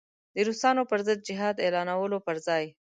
[0.35, 2.65] د روسانو پر ضد جهاد اعلانولو پر ځای.